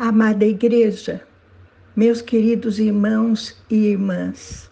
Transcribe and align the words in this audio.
Amada 0.00 0.46
Igreja, 0.46 1.26
meus 1.96 2.22
queridos 2.22 2.78
irmãos 2.78 3.60
e 3.68 3.88
irmãs, 3.88 4.70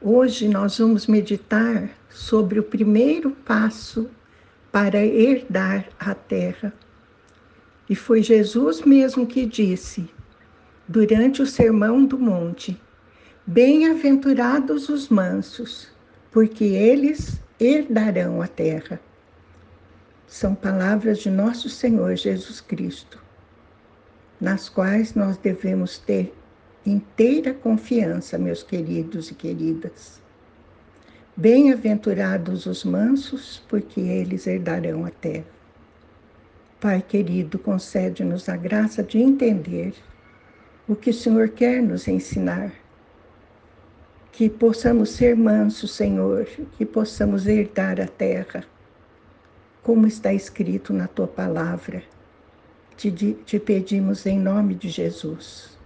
hoje 0.00 0.46
nós 0.46 0.78
vamos 0.78 1.08
meditar 1.08 1.90
sobre 2.08 2.60
o 2.60 2.62
primeiro 2.62 3.32
passo 3.32 4.08
para 4.70 5.04
herdar 5.04 5.88
a 5.98 6.14
terra. 6.14 6.72
E 7.90 7.96
foi 7.96 8.22
Jesus 8.22 8.82
mesmo 8.82 9.26
que 9.26 9.44
disse, 9.44 10.08
durante 10.86 11.42
o 11.42 11.46
Sermão 11.46 12.04
do 12.04 12.16
Monte: 12.16 12.80
Bem-aventurados 13.44 14.88
os 14.88 15.08
mansos, 15.08 15.88
porque 16.30 16.62
eles 16.62 17.40
herdarão 17.58 18.40
a 18.40 18.46
terra. 18.46 19.00
São 20.28 20.54
palavras 20.54 21.18
de 21.18 21.28
nosso 21.28 21.68
Senhor 21.68 22.14
Jesus 22.14 22.60
Cristo 22.60 23.25
nas 24.40 24.68
quais 24.68 25.14
nós 25.14 25.36
devemos 25.36 25.98
ter 25.98 26.32
inteira 26.84 27.54
confiança, 27.54 28.38
meus 28.38 28.62
queridos 28.62 29.30
e 29.30 29.34
queridas. 29.34 30.20
Bem-aventurados 31.36 32.66
os 32.66 32.84
mansos, 32.84 33.62
porque 33.68 34.00
eles 34.00 34.46
herdarão 34.46 35.04
a 35.04 35.10
terra. 35.10 35.44
Pai 36.80 37.02
querido, 37.02 37.58
concede-nos 37.58 38.48
a 38.48 38.56
graça 38.56 39.02
de 39.02 39.18
entender 39.18 39.94
o 40.86 40.94
que 40.94 41.10
o 41.10 41.14
Senhor 41.14 41.48
quer 41.48 41.82
nos 41.82 42.06
ensinar. 42.06 42.72
Que 44.30 44.48
possamos 44.50 45.10
ser 45.10 45.34
mansos, 45.34 45.94
Senhor, 45.94 46.46
que 46.76 46.84
possamos 46.84 47.46
herdar 47.46 48.00
a 48.00 48.06
terra, 48.06 48.64
como 49.82 50.06
está 50.06 50.32
escrito 50.32 50.92
na 50.92 51.08
tua 51.08 51.26
palavra 51.26 52.02
te, 52.96 53.10
te 53.10 53.58
pedimos 53.58 54.26
em 54.26 54.38
nome 54.38 54.74
de 54.74 54.88
Jesus. 54.88 55.76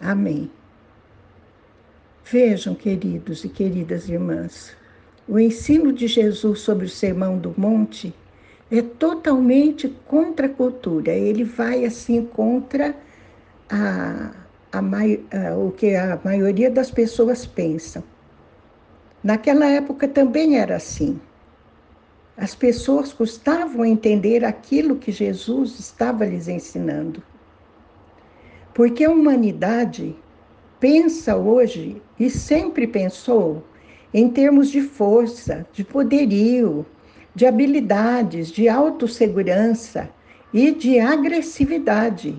Amém. 0.00 0.50
Vejam, 2.24 2.74
queridos 2.74 3.44
e 3.44 3.48
queridas 3.48 4.08
irmãs, 4.08 4.76
o 5.28 5.38
ensino 5.38 5.92
de 5.92 6.08
Jesus 6.08 6.60
sobre 6.60 6.86
o 6.86 6.88
Sermão 6.88 7.38
do 7.38 7.54
Monte 7.56 8.12
é 8.70 8.82
totalmente 8.82 9.88
contra 10.06 10.46
a 10.46 10.50
cultura. 10.50 11.12
Ele 11.12 11.44
vai 11.44 11.84
assim 11.84 12.26
contra 12.26 12.96
a, 13.70 14.32
a, 14.72 14.78
a, 14.78 15.56
o 15.56 15.70
que 15.70 15.94
a 15.94 16.20
maioria 16.24 16.70
das 16.70 16.90
pessoas 16.90 17.46
pensam. 17.46 18.02
Naquela 19.22 19.66
época 19.66 20.08
também 20.08 20.58
era 20.58 20.76
assim. 20.76 21.20
As 22.36 22.54
pessoas 22.54 23.14
custavam 23.14 23.84
entender 23.84 24.44
aquilo 24.44 24.96
que 24.96 25.10
Jesus 25.10 25.78
estava 25.78 26.26
lhes 26.26 26.48
ensinando. 26.48 27.22
Porque 28.74 29.04
a 29.04 29.10
humanidade 29.10 30.14
pensa 30.78 31.34
hoje 31.34 32.02
e 32.20 32.28
sempre 32.28 32.86
pensou 32.86 33.64
em 34.12 34.28
termos 34.28 34.70
de 34.70 34.82
força, 34.82 35.66
de 35.72 35.82
poderio, 35.82 36.84
de 37.34 37.46
habilidades, 37.46 38.48
de 38.50 38.68
autossegurança 38.68 40.10
e 40.52 40.72
de 40.72 40.98
agressividade. 40.98 42.36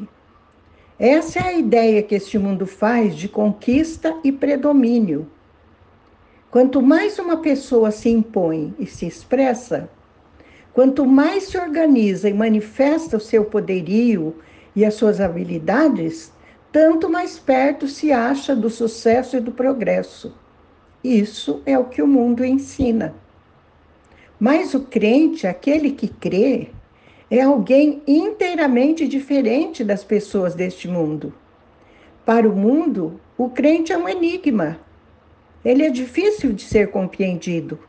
Essa 0.99 1.39
é 1.39 1.43
a 1.43 1.53
ideia 1.53 2.03
que 2.03 2.15
este 2.15 2.37
mundo 2.37 2.65
faz 2.65 3.15
de 3.15 3.27
conquista 3.27 4.15
e 4.23 4.31
predomínio. 4.31 5.27
Quanto 6.57 6.81
mais 6.81 7.19
uma 7.19 7.37
pessoa 7.37 7.91
se 7.91 8.09
impõe 8.09 8.73
e 8.79 8.87
se 8.87 9.05
expressa, 9.05 9.87
quanto 10.73 11.05
mais 11.05 11.43
se 11.43 11.55
organiza 11.55 12.27
e 12.27 12.33
manifesta 12.33 13.15
o 13.17 13.19
seu 13.19 13.45
poderio 13.45 14.37
e 14.75 14.83
as 14.83 14.95
suas 14.95 15.21
habilidades, 15.21 16.33
tanto 16.71 17.11
mais 17.11 17.37
perto 17.37 17.87
se 17.87 18.11
acha 18.11 18.55
do 18.55 18.71
sucesso 18.71 19.37
e 19.37 19.39
do 19.39 19.51
progresso. 19.51 20.33
Isso 21.03 21.61
é 21.63 21.77
o 21.77 21.85
que 21.85 22.01
o 22.01 22.07
mundo 22.07 22.43
ensina. 22.43 23.13
Mas 24.39 24.73
o 24.73 24.79
crente, 24.79 25.45
aquele 25.45 25.91
que 25.91 26.07
crê, 26.07 26.69
é 27.29 27.39
alguém 27.39 28.01
inteiramente 28.07 29.07
diferente 29.07 29.83
das 29.83 30.03
pessoas 30.03 30.55
deste 30.55 30.87
mundo. 30.87 31.31
Para 32.25 32.49
o 32.49 32.55
mundo, 32.55 33.21
o 33.37 33.47
crente 33.47 33.93
é 33.93 33.97
um 33.97 34.09
enigma, 34.09 34.86
ele 35.63 35.83
é 35.83 35.89
difícil 35.89 36.53
de 36.53 36.63
ser 36.63 36.89
compreendido. 36.91 37.79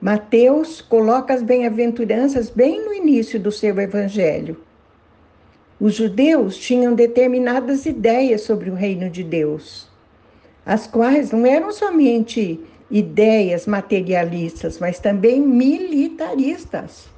Mateus 0.00 0.80
coloca 0.80 1.32
as 1.32 1.42
bem-aventuranças 1.42 2.50
bem 2.50 2.84
no 2.84 2.92
início 2.92 3.40
do 3.40 3.50
seu 3.50 3.78
evangelho. 3.80 4.60
Os 5.80 5.94
judeus 5.94 6.56
tinham 6.56 6.94
determinadas 6.94 7.86
ideias 7.86 8.42
sobre 8.42 8.70
o 8.70 8.74
reino 8.74 9.08
de 9.08 9.24
Deus, 9.24 9.88
as 10.64 10.86
quais 10.86 11.30
não 11.30 11.46
eram 11.46 11.72
somente 11.72 12.60
ideias 12.90 13.66
materialistas, 13.66 14.78
mas 14.78 14.98
também 14.98 15.40
militaristas. 15.40 17.08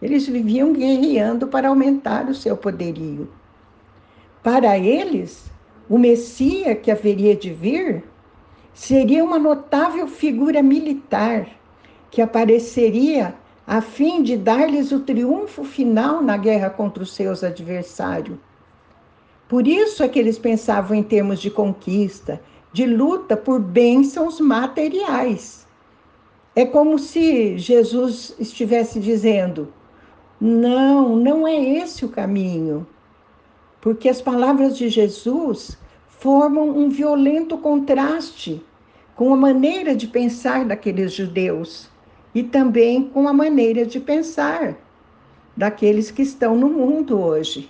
Eles 0.00 0.26
viviam 0.28 0.72
guerreando 0.72 1.48
para 1.48 1.68
aumentar 1.68 2.28
o 2.28 2.34
seu 2.34 2.56
poderio. 2.56 3.28
Para 4.42 4.78
eles, 4.78 5.50
o 5.88 5.98
Messias 5.98 6.78
que 6.82 6.90
haveria 6.90 7.34
de 7.34 7.52
vir 7.52 8.04
seria 8.78 9.24
uma 9.24 9.40
notável 9.40 10.06
figura 10.06 10.62
militar 10.62 11.48
que 12.12 12.22
apareceria 12.22 13.34
a 13.66 13.80
fim 13.80 14.22
de 14.22 14.36
dar-lhes 14.36 14.92
o 14.92 15.00
triunfo 15.00 15.64
final 15.64 16.22
na 16.22 16.36
guerra 16.36 16.70
contra 16.70 17.02
os 17.02 17.12
seus 17.12 17.42
adversários. 17.42 18.38
Por 19.48 19.66
isso 19.66 20.04
é 20.04 20.08
que 20.08 20.16
eles 20.16 20.38
pensavam 20.38 20.96
em 20.96 21.02
termos 21.02 21.40
de 21.40 21.50
conquista, 21.50 22.40
de 22.72 22.86
luta 22.86 23.36
por 23.36 23.58
bênçãos 23.58 24.38
materiais. 24.38 25.66
É 26.54 26.64
como 26.64 27.00
se 27.00 27.58
Jesus 27.58 28.32
estivesse 28.38 29.00
dizendo: 29.00 29.72
não, 30.40 31.16
não 31.16 31.48
é 31.48 31.60
esse 31.60 32.04
o 32.04 32.08
caminho. 32.08 32.86
Porque 33.80 34.08
as 34.08 34.22
palavras 34.22 34.78
de 34.78 34.88
Jesus 34.88 35.76
formam 36.06 36.68
um 36.68 36.88
violento 36.88 37.58
contraste 37.58 38.64
com 39.18 39.34
a 39.34 39.36
maneira 39.36 39.96
de 39.96 40.06
pensar 40.06 40.64
daqueles 40.64 41.12
judeus 41.12 41.90
e 42.32 42.40
também 42.40 43.02
com 43.08 43.26
a 43.26 43.32
maneira 43.32 43.84
de 43.84 43.98
pensar 43.98 44.76
daqueles 45.56 46.08
que 46.12 46.22
estão 46.22 46.56
no 46.56 46.68
mundo 46.68 47.20
hoje. 47.20 47.68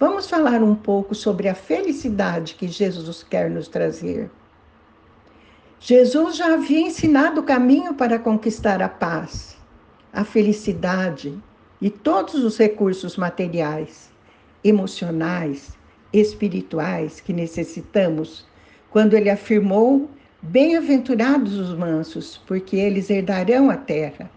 Vamos 0.00 0.28
falar 0.28 0.60
um 0.60 0.74
pouco 0.74 1.14
sobre 1.14 1.48
a 1.48 1.54
felicidade 1.54 2.56
que 2.56 2.66
Jesus 2.66 3.22
quer 3.22 3.48
nos 3.48 3.68
trazer. 3.68 4.28
Jesus 5.78 6.34
já 6.34 6.54
havia 6.54 6.80
ensinado 6.80 7.40
o 7.40 7.44
caminho 7.44 7.94
para 7.94 8.18
conquistar 8.18 8.82
a 8.82 8.88
paz, 8.88 9.56
a 10.12 10.24
felicidade 10.24 11.32
e 11.80 11.88
todos 11.88 12.34
os 12.42 12.58
recursos 12.58 13.16
materiais, 13.16 14.10
emocionais, 14.64 15.78
espirituais 16.12 17.20
que 17.20 17.32
necessitamos 17.32 18.50
quando 18.92 19.14
ele 19.14 19.30
afirmou: 19.30 20.08
Bem-aventurados 20.42 21.54
os 21.54 21.74
mansos, 21.76 22.40
porque 22.46 22.76
eles 22.76 23.08
herdarão 23.10 23.70
a 23.70 23.76
terra. 23.76 24.30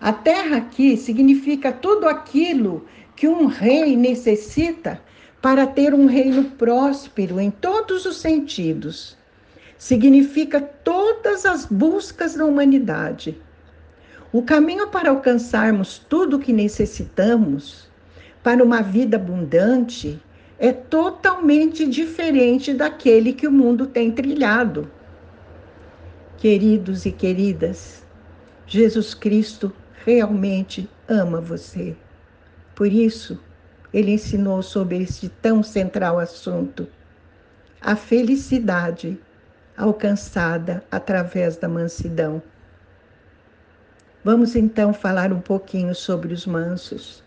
A 0.00 0.12
terra 0.12 0.56
aqui 0.56 0.96
significa 0.96 1.70
tudo 1.70 2.08
aquilo 2.08 2.84
que 3.14 3.28
um 3.28 3.46
rei 3.46 3.96
necessita 3.96 5.00
para 5.40 5.66
ter 5.66 5.94
um 5.94 6.06
reino 6.06 6.44
próspero 6.44 7.38
em 7.38 7.50
todos 7.50 8.04
os 8.04 8.16
sentidos. 8.16 9.16
Significa 9.78 10.60
todas 10.60 11.46
as 11.46 11.64
buscas 11.66 12.34
da 12.34 12.44
humanidade. 12.44 13.40
O 14.32 14.42
caminho 14.42 14.88
para 14.88 15.10
alcançarmos 15.10 15.98
tudo 15.98 16.36
o 16.36 16.40
que 16.40 16.52
necessitamos 16.52 17.88
para 18.42 18.64
uma 18.64 18.80
vida 18.82 19.16
abundante 19.16 20.20
é 20.62 20.72
totalmente 20.72 21.84
diferente 21.84 22.72
daquele 22.72 23.32
que 23.32 23.48
o 23.48 23.50
mundo 23.50 23.84
tem 23.84 24.12
trilhado. 24.12 24.88
Queridos 26.38 27.04
e 27.04 27.10
queridas, 27.10 28.04
Jesus 28.64 29.12
Cristo 29.12 29.72
realmente 30.04 30.88
ama 31.08 31.40
você. 31.40 31.96
Por 32.76 32.86
isso, 32.86 33.40
ele 33.92 34.12
ensinou 34.12 34.62
sobre 34.62 35.02
este 35.02 35.28
tão 35.28 35.64
central 35.64 36.20
assunto, 36.20 36.86
a 37.80 37.96
felicidade 37.96 39.18
alcançada 39.76 40.84
através 40.92 41.56
da 41.56 41.68
mansidão. 41.68 42.40
Vamos 44.22 44.54
então 44.54 44.94
falar 44.94 45.32
um 45.32 45.40
pouquinho 45.40 45.92
sobre 45.92 46.32
os 46.32 46.46
mansos. 46.46 47.20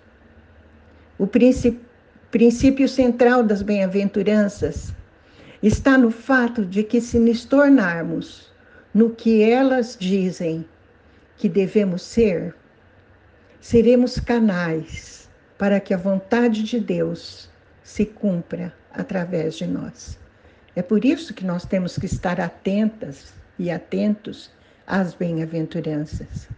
O 1.17 1.27
principal 1.27 1.94
princípio 2.35 2.85
central 2.89 3.43
das 3.43 3.61
bem-aventuranças 3.61 4.93
está 5.63 5.97
no 5.97 6.11
fato 6.11 6.65
de 6.65 6.83
que, 6.83 6.99
se 6.99 7.17
nos 7.17 7.45
tornarmos 7.45 8.51
no 8.93 9.11
que 9.11 9.41
elas 9.41 9.95
dizem 9.97 10.65
que 11.37 11.47
devemos 11.47 12.01
ser, 12.01 12.53
seremos 13.61 14.19
canais 14.19 15.29
para 15.57 15.79
que 15.79 15.93
a 15.93 15.97
vontade 15.97 16.61
de 16.63 16.77
Deus 16.77 17.49
se 17.81 18.05
cumpra 18.05 18.73
através 18.91 19.55
de 19.55 19.65
nós. 19.65 20.19
É 20.75 20.81
por 20.81 21.05
isso 21.05 21.33
que 21.33 21.45
nós 21.45 21.63
temos 21.63 21.97
que 21.97 22.05
estar 22.05 22.41
atentas 22.41 23.33
e 23.57 23.71
atentos 23.71 24.51
às 24.85 25.13
bem-aventuranças. 25.13 26.49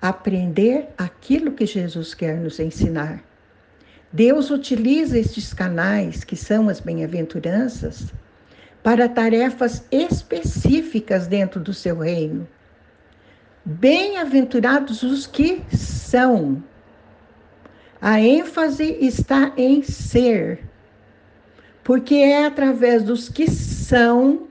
Aprender 0.00 0.86
aquilo 0.96 1.50
que 1.50 1.66
Jesus 1.66 2.14
quer 2.14 2.36
nos 2.36 2.60
ensinar. 2.60 3.20
Deus 4.14 4.50
utiliza 4.50 5.18
estes 5.18 5.52
canais, 5.52 6.24
que 6.24 6.36
são 6.36 6.70
as 6.70 6.80
bem-aventuranças, 6.80 8.06
para 8.82 9.08
tarefas 9.08 9.84
específicas 9.92 11.26
dentro 11.26 11.60
do 11.60 11.74
seu 11.74 11.98
reino. 11.98 12.48
Bem-aventurados 13.62 15.02
os 15.02 15.26
que 15.26 15.62
são. 15.76 16.64
A 18.00 18.18
ênfase 18.20 18.96
está 19.00 19.52
em 19.56 19.82
ser 19.82 20.60
porque 21.84 22.14
é 22.14 22.46
através 22.46 23.02
dos 23.02 23.28
que 23.28 23.48
são 23.48 24.48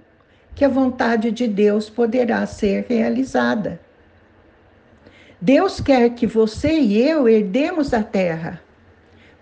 que 0.54 0.64
a 0.64 0.70
vontade 0.70 1.32
de 1.32 1.48
Deus 1.48 1.90
poderá 1.90 2.46
ser 2.46 2.86
realizada. 2.88 3.82
Deus 5.42 5.82
quer 5.82 6.12
que 6.12 6.28
você 6.28 6.80
e 6.80 7.02
eu 7.02 7.28
herdemos 7.28 7.92
a 7.92 8.04
terra, 8.04 8.62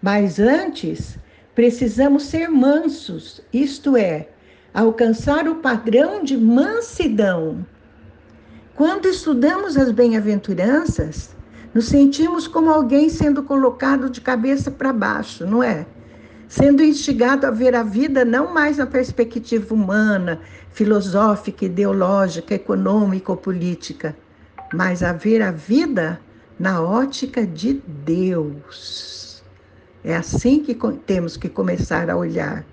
mas 0.01 0.39
antes 0.39 1.17
precisamos 1.53 2.23
ser 2.23 2.49
mansos, 2.49 3.41
isto 3.53 3.95
é, 3.95 4.29
alcançar 4.73 5.47
o 5.47 5.55
padrão 5.55 6.23
de 6.23 6.37
mansidão. 6.37 7.65
Quando 8.75 9.07
estudamos 9.07 9.77
as 9.77 9.91
bem-aventuranças, 9.91 11.35
nos 11.73 11.85
sentimos 11.85 12.47
como 12.47 12.69
alguém 12.69 13.09
sendo 13.09 13.43
colocado 13.43 14.09
de 14.09 14.21
cabeça 14.21 14.71
para 14.71 14.91
baixo, 14.91 15.45
não 15.45 15.61
é? 15.61 15.85
sendo 16.51 16.83
instigado 16.83 17.47
a 17.47 17.49
ver 17.49 17.73
a 17.73 17.81
vida 17.81 18.25
não 18.25 18.53
mais 18.53 18.75
na 18.75 18.85
perspectiva 18.85 19.73
humana, 19.73 20.41
filosófica, 20.73 21.63
ideológica, 21.63 22.53
econômica 22.53 23.31
ou 23.31 23.37
política, 23.37 24.13
mas 24.73 25.01
a 25.01 25.13
ver 25.13 25.41
a 25.41 25.51
vida 25.51 26.19
na 26.59 26.81
ótica 26.81 27.47
de 27.47 27.81
Deus. 28.03 29.30
É 30.03 30.15
assim 30.15 30.63
que 30.63 30.75
temos 31.05 31.37
que 31.37 31.47
começar 31.47 32.09
a 32.09 32.17
olhar. 32.17 32.65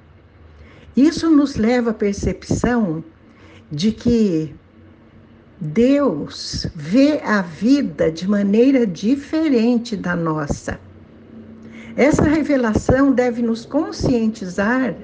Isso 0.97 1.31
nos 1.31 1.57
leva 1.57 1.91
à 1.91 1.95
percepção 1.95 3.05
de 3.71 3.93
que 3.93 4.55
Deus 5.61 6.67
vê 6.75 7.21
a 7.23 7.43
vida 7.43 8.11
de 8.11 8.29
maneira 8.29 8.87
diferente 8.87 9.97
da 9.97 10.17
nossa. 10.17 10.81
Essa 11.97 12.23
revelação 12.23 13.13
deve 13.13 13.43
nos 13.43 13.67
conscientizar 13.67 14.95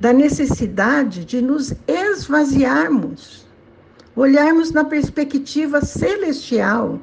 da 0.00 0.12
necessidade 0.12 1.24
de 1.26 1.42
nos 1.42 1.74
esvaziarmos, 1.86 3.46
olharmos 4.16 4.72
na 4.72 4.82
perspectiva 4.82 5.84
celestial. 5.84 6.98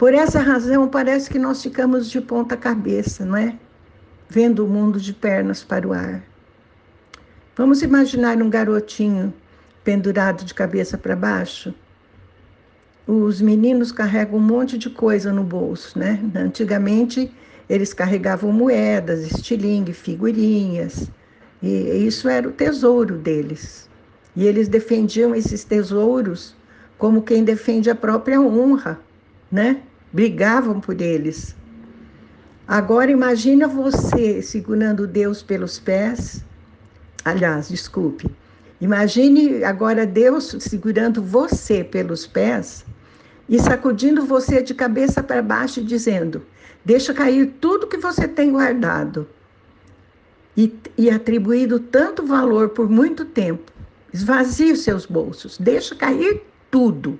Por 0.00 0.14
essa 0.14 0.40
razão, 0.40 0.88
parece 0.88 1.28
que 1.28 1.38
nós 1.38 1.62
ficamos 1.62 2.08
de 2.10 2.22
ponta 2.22 2.56
cabeça, 2.56 3.22
não 3.22 3.36
é? 3.36 3.54
Vendo 4.30 4.64
o 4.64 4.66
mundo 4.66 4.98
de 4.98 5.12
pernas 5.12 5.62
para 5.62 5.86
o 5.86 5.92
ar. 5.92 6.22
Vamos 7.54 7.82
imaginar 7.82 8.40
um 8.40 8.48
garotinho 8.48 9.30
pendurado 9.84 10.42
de 10.42 10.54
cabeça 10.54 10.96
para 10.96 11.14
baixo? 11.14 11.74
Os 13.06 13.42
meninos 13.42 13.92
carregam 13.92 14.38
um 14.38 14.42
monte 14.42 14.78
de 14.78 14.88
coisa 14.88 15.34
no 15.34 15.44
bolso, 15.44 15.98
né? 15.98 16.18
Antigamente, 16.34 17.30
eles 17.68 17.92
carregavam 17.92 18.50
moedas, 18.50 19.20
estilingue, 19.20 19.92
figurinhas, 19.92 21.10
e 21.62 22.06
isso 22.06 22.26
era 22.26 22.48
o 22.48 22.52
tesouro 22.52 23.18
deles. 23.18 23.86
E 24.34 24.46
eles 24.46 24.66
defendiam 24.66 25.34
esses 25.34 25.62
tesouros 25.62 26.56
como 26.96 27.20
quem 27.20 27.44
defende 27.44 27.90
a 27.90 27.94
própria 27.94 28.40
honra, 28.40 28.98
né? 29.52 29.82
Brigavam 30.12 30.80
por 30.80 31.00
eles. 31.00 31.54
Agora 32.66 33.10
imagina 33.10 33.66
você 33.66 34.42
segurando 34.42 35.06
Deus 35.06 35.42
pelos 35.42 35.78
pés. 35.78 36.44
Aliás, 37.24 37.68
desculpe. 37.68 38.30
Imagine 38.80 39.62
agora 39.64 40.06
Deus 40.06 40.56
segurando 40.60 41.22
você 41.22 41.84
pelos 41.84 42.26
pés 42.26 42.84
e 43.48 43.58
sacudindo 43.58 44.24
você 44.24 44.62
de 44.62 44.72
cabeça 44.72 45.22
para 45.22 45.42
baixo, 45.42 45.82
dizendo: 45.82 46.42
Deixa 46.84 47.12
cair 47.12 47.54
tudo 47.60 47.86
que 47.86 47.98
você 47.98 48.26
tem 48.26 48.52
guardado 48.52 49.28
e, 50.56 50.72
e 50.96 51.10
atribuído 51.10 51.78
tanto 51.78 52.24
valor 52.24 52.70
por 52.70 52.88
muito 52.88 53.24
tempo. 53.24 53.70
Esvazie 54.12 54.72
os 54.72 54.80
seus 54.80 55.06
bolsos, 55.06 55.58
deixa 55.58 55.94
cair 55.94 56.42
tudo, 56.70 57.18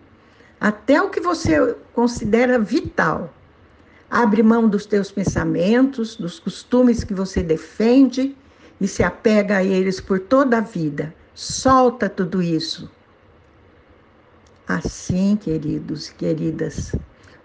até 0.61 1.01
o 1.01 1.09
que 1.09 1.21
você 1.21 1.75
considera 1.95 2.59
vital. 2.59 3.33
Abre 4.11 4.43
mão 4.43 4.69
dos 4.69 4.85
teus 4.85 5.11
pensamentos, 5.11 6.17
dos 6.17 6.39
costumes 6.39 7.03
que 7.03 7.15
você 7.15 7.43
defende 7.43 8.37
e 8.81 8.87
se 8.87 9.03
apega 9.03 9.59
a 9.59 9.65
eles 9.65 10.01
por 10.01 10.19
toda 10.19 10.59
a 10.59 10.61
vida. 10.61 11.15
Solta 11.35 12.09
tudo 12.09 12.43
isso. 12.43 12.91
Assim, 14.67 15.37
queridos 15.37 16.09
e 16.09 16.15
queridas, 16.15 16.95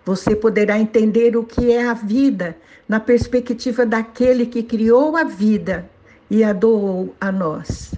você 0.03 0.35
poderá 0.35 0.77
entender 0.77 1.37
o 1.37 1.43
que 1.43 1.71
é 1.71 1.87
a 1.87 1.93
vida 1.93 2.57
na 2.87 2.99
perspectiva 2.99 3.85
daquele 3.85 4.45
que 4.45 4.61
criou 4.61 5.15
a 5.15 5.23
vida 5.23 5.89
e 6.29 6.43
a 6.43 6.53
doou 6.53 7.15
a 7.19 7.31
nós. 7.31 7.93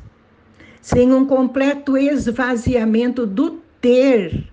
Sem 0.81 1.13
um 1.13 1.25
completo 1.25 1.97
esvaziamento 1.97 3.25
do 3.25 3.59
ter, 3.81 4.47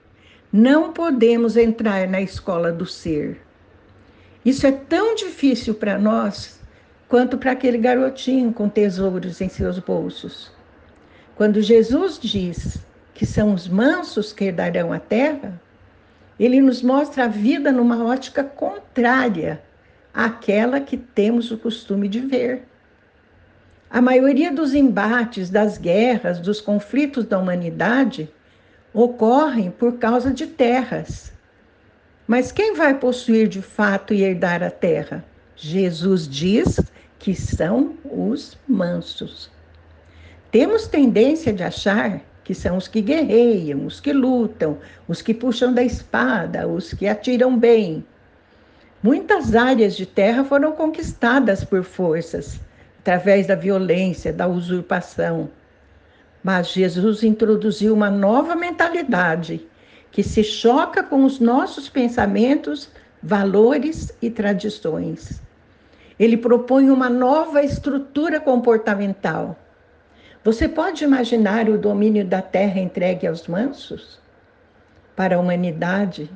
não 0.56 0.92
podemos 0.92 1.56
entrar 1.56 2.06
na 2.06 2.20
escola 2.20 2.70
do 2.70 2.86
ser. 2.86 3.40
Isso 4.44 4.64
é 4.64 4.70
tão 4.70 5.16
difícil 5.16 5.74
para 5.74 5.98
nós 5.98 6.60
quanto 7.08 7.36
para 7.36 7.50
aquele 7.50 7.76
garotinho 7.76 8.52
com 8.52 8.68
tesouros 8.68 9.40
em 9.40 9.48
seus 9.48 9.80
bolsos. 9.80 10.52
Quando 11.34 11.60
Jesus 11.60 12.20
diz 12.22 12.78
que 13.12 13.26
são 13.26 13.52
os 13.52 13.66
mansos 13.66 14.32
que 14.32 14.44
herdarão 14.44 14.92
a 14.92 15.00
terra, 15.00 15.60
ele 16.38 16.60
nos 16.60 16.82
mostra 16.82 17.24
a 17.24 17.28
vida 17.28 17.72
numa 17.72 18.04
ótica 18.04 18.44
contrária 18.44 19.60
àquela 20.14 20.78
que 20.78 20.96
temos 20.96 21.50
o 21.50 21.58
costume 21.58 22.06
de 22.06 22.20
ver. 22.20 22.62
A 23.90 24.00
maioria 24.00 24.52
dos 24.52 24.72
embates, 24.72 25.50
das 25.50 25.78
guerras, 25.78 26.38
dos 26.38 26.60
conflitos 26.60 27.24
da 27.24 27.40
humanidade 27.40 28.30
ocorrem 28.94 29.72
por 29.72 29.98
causa 29.98 30.32
de 30.32 30.46
terras. 30.46 31.32
Mas 32.26 32.52
quem 32.52 32.74
vai 32.74 32.94
possuir 32.94 33.48
de 33.48 33.60
fato 33.60 34.14
e 34.14 34.22
herdar 34.22 34.62
a 34.62 34.70
terra? 34.70 35.24
Jesus 35.56 36.26
diz 36.26 36.80
que 37.18 37.34
são 37.34 37.96
os 38.04 38.56
mansos. 38.66 39.50
Temos 40.50 40.86
tendência 40.86 41.52
de 41.52 41.64
achar 41.64 42.20
que 42.44 42.54
são 42.54 42.76
os 42.76 42.86
que 42.86 43.00
guerreiam, 43.00 43.86
os 43.86 44.00
que 44.00 44.12
lutam, 44.12 44.78
os 45.08 45.20
que 45.20 45.34
puxam 45.34 45.72
da 45.72 45.82
espada, 45.82 46.68
os 46.68 46.94
que 46.94 47.08
atiram 47.08 47.58
bem. 47.58 48.04
Muitas 49.02 49.54
áreas 49.54 49.96
de 49.96 50.06
terra 50.06 50.44
foram 50.44 50.72
conquistadas 50.72 51.64
por 51.64 51.82
forças, 51.82 52.60
através 53.00 53.46
da 53.46 53.54
violência, 53.54 54.32
da 54.32 54.46
usurpação. 54.46 55.50
Mas 56.44 56.68
Jesus 56.68 57.24
introduziu 57.24 57.92
uma 57.92 58.10
nova 58.10 58.54
mentalidade 58.54 59.66
que 60.12 60.22
se 60.22 60.44
choca 60.44 61.02
com 61.02 61.24
os 61.24 61.40
nossos 61.40 61.88
pensamentos, 61.88 62.90
valores 63.20 64.16
e 64.22 64.30
tradições. 64.30 65.42
Ele 66.20 66.36
propõe 66.36 66.90
uma 66.90 67.10
nova 67.10 67.62
estrutura 67.62 68.38
comportamental 68.38 69.58
você 70.44 70.68
pode 70.68 71.02
imaginar 71.02 71.70
o 71.70 71.78
domínio 71.78 72.22
da 72.22 72.42
terra 72.42 72.78
entregue 72.78 73.26
aos 73.26 73.48
mansos? 73.48 74.20
Para 75.16 75.36
a 75.36 75.40
humanidade, 75.40 76.30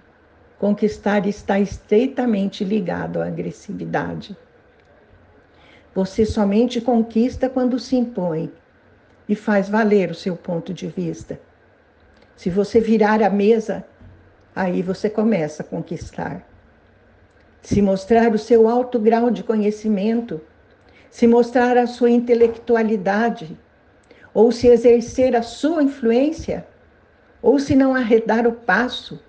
conquistar 0.58 1.26
está 1.26 1.60
estreitamente 1.60 2.64
ligado 2.64 3.20
à 3.20 3.26
agressividade. 3.26 4.34
Você 5.94 6.24
somente 6.24 6.80
conquista 6.80 7.50
quando 7.50 7.78
se 7.78 7.96
impõe 7.96 8.50
e 9.28 9.34
faz 9.34 9.68
valer 9.68 10.10
o 10.10 10.14
seu 10.14 10.36
ponto 10.36 10.72
de 10.72 10.86
vista. 10.86 11.40
Se 12.36 12.48
você 12.48 12.80
virar 12.80 13.22
a 13.22 13.28
mesa, 13.28 13.84
aí 14.54 14.82
você 14.82 15.10
começa 15.10 15.62
a 15.62 15.66
conquistar. 15.66 16.46
Se 17.60 17.82
mostrar 17.82 18.32
o 18.32 18.38
seu 18.38 18.68
alto 18.68 18.98
grau 18.98 19.30
de 19.30 19.42
conhecimento, 19.42 20.40
se 21.10 21.26
mostrar 21.26 21.76
a 21.76 21.86
sua 21.86 22.10
intelectualidade, 22.10 23.58
ou 24.32 24.52
se 24.52 24.68
exercer 24.68 25.34
a 25.34 25.42
sua 25.42 25.82
influência, 25.82 26.66
ou 27.42 27.58
se 27.58 27.74
não 27.74 27.94
arredar 27.94 28.46
o 28.46 28.52
passo, 28.52 29.20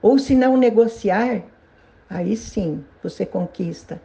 ou 0.00 0.18
se 0.18 0.34
não 0.34 0.56
negociar, 0.56 1.42
Aí 2.10 2.36
sim 2.36 2.84
você 3.02 3.26
conquista. 3.26 4.00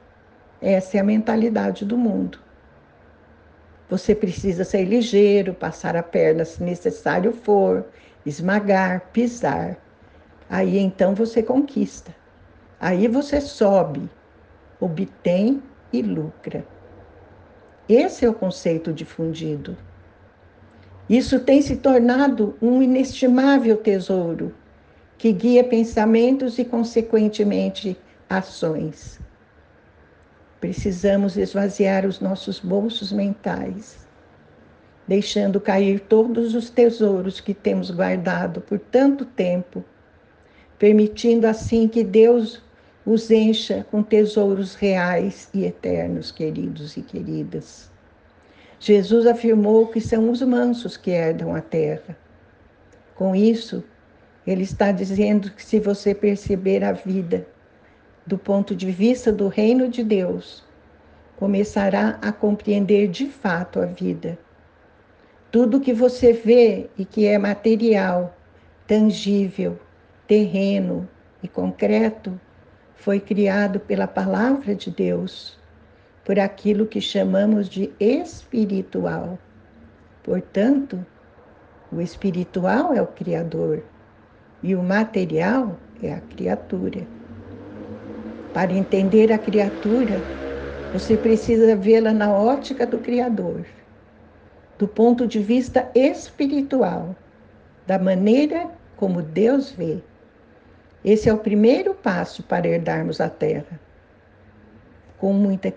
Essa 0.61 0.97
é 0.97 0.99
a 0.99 1.03
mentalidade 1.03 1.85
do 1.85 1.97
mundo. 1.97 2.39
Você 3.93 4.15
precisa 4.15 4.63
ser 4.63 4.85
ligeiro, 4.85 5.53
passar 5.53 5.95
a 5.95 6.01
perna 6.01 6.43
se 6.43 6.63
necessário 6.63 7.31
for, 7.31 7.85
esmagar, 8.25 9.11
pisar. 9.13 9.77
Aí 10.49 10.79
então 10.79 11.13
você 11.13 11.43
conquista. 11.43 12.11
Aí 12.79 13.07
você 13.07 13.39
sobe, 13.39 14.09
obtém 14.79 15.61
e 15.93 16.01
lucra. 16.01 16.65
Esse 17.87 18.25
é 18.25 18.29
o 18.29 18.33
conceito 18.33 18.91
difundido. 18.91 19.77
Isso 21.07 21.39
tem 21.41 21.61
se 21.61 21.75
tornado 21.75 22.57
um 22.59 22.81
inestimável 22.81 23.77
tesouro 23.77 24.55
que 25.19 25.31
guia 25.31 25.63
pensamentos 25.63 26.57
e, 26.57 26.65
consequentemente, 26.65 27.95
ações. 28.27 29.19
Precisamos 30.63 31.35
esvaziar 31.35 32.05
os 32.05 32.21
nossos 32.21 32.57
bolsos 32.57 33.11
mentais, 33.11 34.07
deixando 35.05 35.59
cair 35.59 35.99
todos 35.99 36.55
os 36.55 36.69
tesouros 36.69 37.41
que 37.41 37.53
temos 37.53 37.91
guardado 37.91 38.61
por 38.61 38.79
tanto 38.79 39.25
tempo, 39.25 39.83
permitindo 40.79 41.47
assim 41.47 41.85
que 41.85 42.01
Deus 42.01 42.63
os 43.05 43.29
encha 43.29 43.85
com 43.91 44.01
tesouros 44.01 44.73
reais 44.73 45.49
e 45.53 45.65
eternos, 45.65 46.31
queridos 46.31 46.95
e 46.95 47.01
queridas. 47.01 47.91
Jesus 48.79 49.27
afirmou 49.27 49.87
que 49.87 49.99
são 49.99 50.31
os 50.31 50.41
mansos 50.41 50.95
que 50.95 51.11
herdam 51.11 51.53
a 51.53 51.59
terra. 51.59 52.17
Com 53.15 53.35
isso, 53.35 53.83
ele 54.47 54.63
está 54.63 54.93
dizendo 54.93 55.51
que 55.51 55.61
se 55.61 55.81
você 55.81 56.15
perceber 56.15 56.85
a 56.85 56.93
vida 56.93 57.45
do 58.25 58.37
ponto 58.37 58.75
de 58.75 58.89
vista 58.91 59.31
do 59.31 59.47
reino 59.47 59.89
de 59.89 60.03
Deus, 60.03 60.63
começará 61.35 62.17
a 62.21 62.31
compreender 62.31 63.07
de 63.09 63.27
fato 63.27 63.79
a 63.79 63.85
vida. 63.85 64.37
Tudo 65.51 65.79
que 65.79 65.93
você 65.93 66.33
vê 66.33 66.89
e 66.97 67.05
que 67.05 67.25
é 67.25 67.37
material, 67.37 68.35
tangível, 68.87 69.77
terreno 70.27 71.07
e 71.41 71.47
concreto 71.47 72.39
foi 72.95 73.19
criado 73.19 73.79
pela 73.79 74.07
palavra 74.07 74.73
de 74.73 74.89
Deus, 74.89 75.59
por 76.23 76.39
aquilo 76.39 76.85
que 76.85 77.01
chamamos 77.01 77.67
de 77.67 77.91
espiritual. 77.99 79.37
Portanto, 80.23 81.05
o 81.91 81.99
espiritual 81.99 82.93
é 82.93 83.01
o 83.01 83.07
Criador 83.07 83.83
e 84.63 84.73
o 84.73 84.81
material 84.81 85.77
é 86.01 86.13
a 86.13 86.21
criatura. 86.21 87.05
Para 88.53 88.71
entender 88.71 89.31
a 89.31 89.37
criatura, 89.39 90.21
você 90.93 91.17
precisa 91.17 91.75
vê-la 91.75 92.13
na 92.13 92.31
ótica 92.31 92.85
do 92.85 92.99
Criador, 92.99 93.65
do 94.77 94.87
ponto 94.87 95.25
de 95.25 95.39
vista 95.39 95.89
espiritual, 95.95 97.15
da 97.87 97.97
maneira 97.97 98.69
como 98.95 99.23
Deus 99.23 99.71
vê. 99.71 100.03
Esse 101.03 101.27
é 101.27 101.33
o 101.33 101.39
primeiro 101.39 101.95
passo 101.95 102.43
para 102.43 102.67
herdarmos 102.67 103.19
a 103.19 103.27
terra. 103.27 103.79
Com 105.17 105.33
muita 105.33 105.73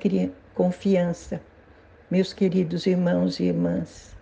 confiança, 0.54 1.40
meus 2.10 2.34
queridos 2.34 2.86
irmãos 2.86 3.40
e 3.40 3.44
irmãs, 3.44 4.14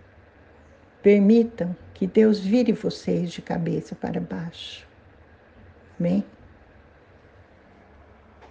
permitam 1.03 1.75
que 1.93 2.07
Deus 2.07 2.39
vire 2.39 2.73
vocês 2.73 3.33
de 3.33 3.43
cabeça 3.43 3.97
para 3.97 4.21
baixo. 4.21 4.87
Amém? 5.99 6.25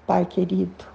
Pai 0.05 0.25
querido, 0.25 0.85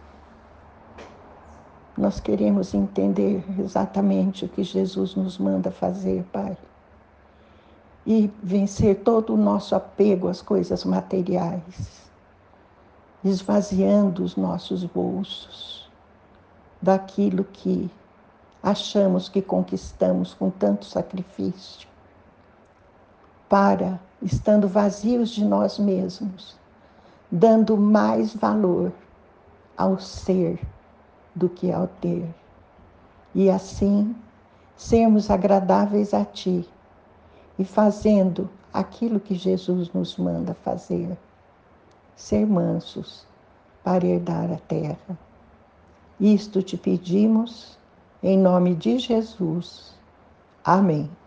nós 1.97 2.21
queremos 2.21 2.75
entender 2.75 3.43
exatamente 3.59 4.45
o 4.45 4.49
que 4.49 4.63
Jesus 4.63 5.15
nos 5.15 5.39
manda 5.39 5.71
fazer, 5.71 6.25
Pai. 6.33 6.57
E 8.07 8.31
vencer 8.43 9.03
todo 9.03 9.35
o 9.35 9.37
nosso 9.37 9.75
apego 9.75 10.29
às 10.29 10.41
coisas 10.41 10.85
materiais, 10.85 12.11
esvaziando 13.25 14.23
os 14.23 14.37
nossos 14.37 14.85
bolsos 14.85 15.91
daquilo 16.81 17.45
que 17.45 17.91
achamos 18.63 19.29
que 19.29 19.43
conquistamos 19.43 20.35
com 20.35 20.51
tanto 20.51 20.85
sacrifício 20.85 21.89
para, 23.49 23.99
estando 24.23 24.69
vazios 24.69 25.31
de 25.31 25.45
nós 25.45 25.79
mesmos, 25.79 26.57
dando 27.31 27.77
mais 27.77 28.35
valor 28.35 28.93
ao 29.77 29.99
ser 29.99 30.59
do 31.35 31.49
que 31.49 31.71
ao 31.71 31.87
ter. 31.87 32.29
E 33.35 33.51
assim, 33.51 34.15
sermos 34.77 35.31
agradáveis 35.31 36.15
a 36.15 36.25
Ti 36.25 36.69
e 37.59 37.65
fazendo 37.65 38.49
aquilo 38.73 39.21
que 39.21 39.35
Jesus 39.35 39.93
nos 39.93 40.17
manda 40.17 40.55
fazer, 40.55 41.17
ser 42.17 42.47
mansos 42.47 43.27
para 43.83 44.07
herdar 44.07 44.51
a 44.53 44.57
terra. 44.57 45.19
Isto 46.21 46.63
te 46.63 46.77
pedimos 46.77 47.79
em 48.23 48.37
nome 48.37 48.75
de 48.75 48.99
Jesus. 48.99 49.95
Amém. 50.65 51.18